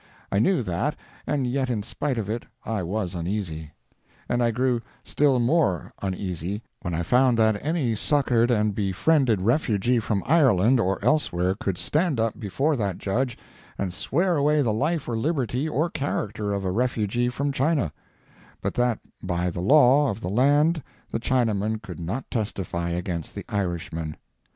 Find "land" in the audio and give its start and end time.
20.31-20.81